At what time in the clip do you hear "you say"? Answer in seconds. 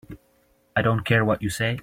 1.43-1.77